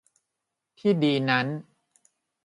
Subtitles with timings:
[0.79, 1.47] ที่ดีนั้น